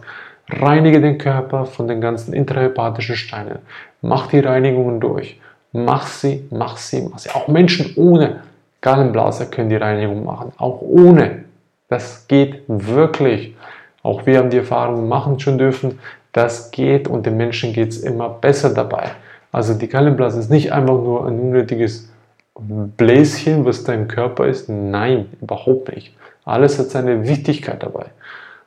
Reinige 0.49 1.01
den 1.01 1.19
Körper 1.19 1.65
von 1.65 1.89
den 1.89 2.01
ganzen 2.01 2.35
intrahepathischen 2.35 3.17
Steinen. 3.17 3.61
Mach 4.03 4.29
die 4.29 4.41
Reinigungen 4.41 5.01
durch. 5.01 5.41
Mach 5.73 6.07
sie, 6.07 6.47
mach 6.51 6.77
sie, 6.77 7.09
mach 7.11 7.19
sie. 7.19 7.31
Auch 7.31 7.49
Menschen 7.49 7.95
ohne 7.97 8.43
Gallenblase 8.81 9.47
können 9.47 9.71
die 9.71 9.77
Reinigung 9.77 10.25
machen. 10.25 10.53
Auch 10.59 10.81
ohne. 10.83 11.45
Das 11.89 12.29
geht 12.29 12.63
wirklich. 12.69 13.57
Auch 14.05 14.27
wir 14.27 14.39
haben 14.39 14.51
die 14.51 14.59
Erfahrung 14.59 15.09
machen 15.09 15.41
schon 15.41 15.59
dürfen, 15.59 15.99
das 16.33 16.71
geht 16.71 17.09
und 17.09 17.27
den 17.27 17.37
Menschen 17.37 17.73
geht 17.73 17.89
es 17.89 17.99
immer 17.99 18.29
besser 18.29 18.73
dabei. 18.73 19.13
Also 19.51 19.75
die 19.75 19.89
Gallenblase 19.89 20.39
ist 20.39 20.51
nicht 20.51 20.73
einfach 20.73 20.95
nur 20.95 21.27
ein 21.27 21.41
unnötiges 21.41 22.09
Bläschen, 22.55 23.65
was 23.65 23.83
da 23.83 23.95
im 23.95 24.07
Körper 24.07 24.47
ist. 24.47 24.69
Nein, 24.69 25.27
überhaupt 25.41 25.95
nicht. 25.95 26.15
Alles 26.45 26.79
hat 26.79 26.91
seine 26.91 27.27
Wichtigkeit 27.27 27.83
dabei. 27.83 28.07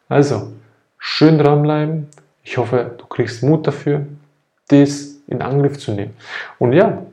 Also, 0.09 0.47
schön 0.97 1.37
dranbleiben. 1.37 2.07
Ich 2.43 2.57
hoffe, 2.57 2.91
du 2.97 3.05
kriegst 3.05 3.43
Mut 3.43 3.67
dafür, 3.67 4.07
das 4.69 5.17
in 5.27 5.41
Angriff 5.41 5.77
zu 5.77 5.91
nehmen. 5.91 6.15
Und 6.57 6.73
ja, 6.73 7.03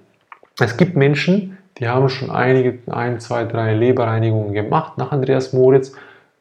es 0.61 0.77
gibt 0.77 0.97
Menschen, 0.97 1.59
die 1.79 1.89
haben 1.89 2.09
schon 2.09 2.31
einige, 2.31 2.79
ein, 2.91 3.21
zwei, 3.21 3.45
drei 3.45 3.75
Leberreinigungen 3.75 4.53
gemacht 4.53 4.97
nach 4.97 5.13
Andreas 5.13 5.53
Moritz 5.53 5.93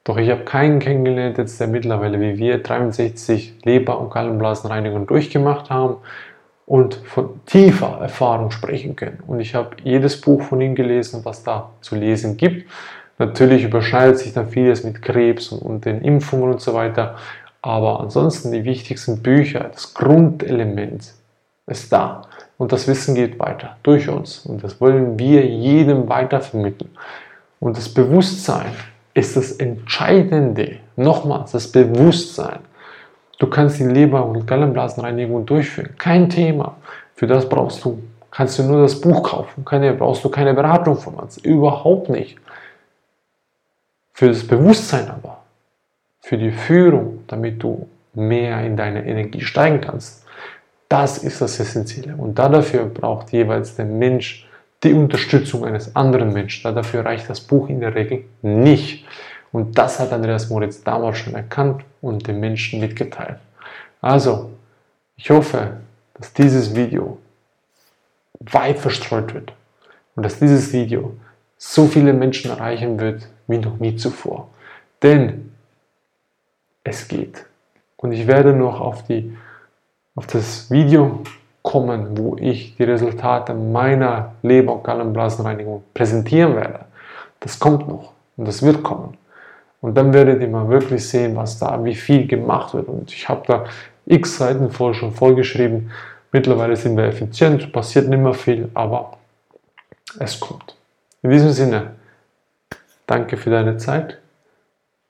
doch 0.04 0.18
ich 0.18 0.30
habe 0.30 0.44
keinen 0.44 0.80
kennengelernt, 0.80 1.38
jetzt 1.38 1.60
der 1.60 1.68
mittlerweile 1.68 2.20
wie 2.20 2.38
wir 2.38 2.62
63 2.62 3.60
Leber- 3.64 4.00
und 4.00 4.12
Gallenblasenreinigungen 4.12 5.08
durchgemacht 5.08 5.70
haben 5.70 5.98
und 6.66 6.96
von 6.96 7.42
tiefer 7.46 8.00
Erfahrung 8.02 8.52
sprechen 8.52 8.96
können. 8.96 9.20
Und 9.28 9.40
ich 9.40 9.56
habe 9.56 9.78
jedes 9.84 10.20
Buch 10.20 10.42
von 10.42 10.60
ihm 10.62 10.76
gelesen, 10.76 11.22
was 11.24 11.44
da 11.44 11.70
zu 11.82 11.96
lesen 11.96 12.38
gibt. 12.38 12.70
Natürlich 13.18 13.64
überschneidet 13.64 14.20
sich 14.20 14.34
dann 14.34 14.50
vieles 14.50 14.84
mit 14.84 15.02
Krebs 15.02 15.50
und, 15.50 15.62
und 15.62 15.86
den 15.86 16.02
Impfungen 16.02 16.52
und 16.52 16.62
so 16.62 16.74
weiter. 16.74 17.16
Aber 17.62 18.02
ansonsten 18.02 18.52
die 18.52 18.66
wichtigsten 18.66 19.22
Bücher, 19.22 19.70
das 19.72 19.94
Grundelement 19.94 21.14
ist 21.68 21.94
da. 21.94 22.24
Und 22.58 22.72
das 22.72 22.88
Wissen 22.88 23.16
geht 23.16 23.40
weiter 23.40 23.78
durch 23.84 24.10
uns. 24.10 24.46
Und 24.46 24.64
das 24.64 24.82
wollen 24.82 25.18
wir 25.18 25.46
jedem 25.46 26.10
weitervermitteln. 26.10 26.92
Und 27.60 27.78
das 27.78 27.88
Bewusstsein, 27.88 28.74
ist 29.14 29.38
das 29.38 29.52
Entscheidende, 29.54 30.78
nochmals, 30.96 31.52
das 31.52 31.72
Bewusstsein. 31.72 32.60
Du 33.40 33.48
kannst 33.48 33.80
die 33.80 33.86
Leber- 33.86 34.26
und 34.26 34.48
Gallenblasenreinigung 34.48 35.46
durchführen, 35.46 35.96
kein 35.98 36.30
Thema. 36.30 36.78
Für 37.16 37.28
das 37.28 37.48
brauchst 37.48 37.84
du, 37.84 38.02
kannst 38.32 38.58
du 38.58 38.64
nur 38.64 38.82
das 38.82 39.00
Buch 39.00 39.24
kaufen, 39.24 39.66
keine, 39.66 39.94
brauchst 39.94 40.24
du 40.24 40.30
keine 40.30 40.54
Beratung 40.54 40.98
von 40.98 41.16
uns, 41.16 41.38
überhaupt 41.38 42.10
nicht. 42.10 42.38
Für 44.14 44.28
das 44.28 44.46
Bewusstsein 44.46 45.10
aber, 45.10 45.44
für 46.22 46.38
die 46.38 46.52
Führung, 46.52 47.24
damit 47.28 47.62
du 47.62 47.88
mehr 48.14 48.64
in 48.64 48.78
deine 48.78 49.06
Energie 49.06 49.42
steigen 49.42 49.82
kannst, 49.82 50.26
das 50.88 51.18
ist 51.18 51.42
das 51.42 51.60
Essentielle. 51.60 52.16
Und 52.16 52.38
dafür 52.38 52.86
braucht 52.86 53.32
jeweils 53.32 53.76
der 53.76 53.86
Mensch 53.86 54.48
die 54.84 54.94
Unterstützung 54.94 55.66
eines 55.66 55.96
anderen 55.96 56.34
Menschen. 56.34 56.76
Dafür 56.76 57.06
reicht 57.06 57.30
das 57.30 57.40
Buch 57.40 57.70
in 57.70 57.80
der 57.80 57.96
Regel 57.96 58.26
nicht. 58.42 59.06
Und 59.52 59.78
das 59.78 60.00
hat 60.00 60.12
Andreas 60.12 60.50
Moritz 60.50 60.84
damals 60.84 61.18
schon 61.18 61.36
erkannt 61.36 61.84
und 62.02 62.28
den 62.28 62.40
Menschen 62.40 62.80
mitgeteilt. 62.80 63.38
Also, 64.02 64.52
ich 65.16 65.30
hoffe, 65.30 65.78
dass 66.16 66.34
dieses 66.34 66.76
Video 66.76 67.20
weit 68.40 68.80
verstreut 68.80 69.34
wird 69.34 69.54
und 70.16 70.24
dass 70.24 70.40
dieses 70.40 70.74
Video 70.74 71.16
so 71.58 71.88
viele 71.88 72.14
Menschen 72.14 72.52
erreichen 72.52 73.00
wird 73.00 73.28
wie 73.48 73.60
noch 73.60 73.78
nie 73.78 73.96
zuvor. 73.96 74.50
Denn 75.02 75.52
es 76.84 77.08
geht. 77.08 77.46
Und 77.96 78.12
ich 78.12 78.28
werde 78.28 78.54
noch 78.54 78.82
auf, 78.82 79.06
die, 79.06 79.38
auf 80.16 80.28
das 80.28 80.70
Video 80.70 81.24
kommen, 81.64 82.18
wo 82.18 82.36
ich 82.38 82.76
die 82.76 82.84
Resultate 82.84 83.54
meiner 83.54 84.34
Leber- 84.44 84.76
und 84.76 84.84
Gallenblasenreinigung 84.84 85.84
präsentieren 85.94 86.56
werde. 86.56 86.82
Das 87.40 87.58
kommt 87.58 87.88
noch 87.88 88.12
und 88.38 88.48
das 88.48 88.62
wird 88.62 88.84
kommen. 88.84 89.18
Und 89.82 89.96
dann 89.96 90.14
werdet 90.14 90.42
ihr 90.42 90.48
mal 90.48 90.70
wirklich 90.70 91.08
sehen, 91.08 91.36
was 91.36 91.58
da, 91.60 91.84
wie 91.84 91.96
viel 91.96 92.28
gemacht 92.28 92.74
wird. 92.74 92.88
Und 92.88 93.12
ich 93.12 93.28
habe 93.28 93.44
da 93.48 93.66
x 94.06 94.38
Seiten 94.38 94.70
voll 94.70 94.94
schon 94.94 95.14
vollgeschrieben. 95.14 95.92
Mittlerweile 96.32 96.76
sind 96.76 96.98
wir 96.98 97.06
effizient, 97.06 97.72
passiert 97.72 98.08
nicht 98.08 98.22
mehr 98.22 98.34
viel, 98.34 98.70
aber 98.74 99.18
es 100.20 100.40
kommt. 100.40 100.76
In 101.22 101.30
diesem 101.30 101.52
Sinne, 101.52 101.92
danke 103.08 103.38
für 103.38 103.50
deine 103.50 103.78
Zeit, 103.78 104.20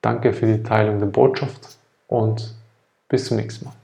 danke 0.02 0.32
für 0.32 0.46
die 0.46 0.62
Teilung 0.62 0.98
der 0.98 1.06
Botschaft 1.06 1.76
und 2.08 2.54
bis 3.08 3.26
zum 3.26 3.38
nächsten 3.38 3.66
Mal. 3.66 3.74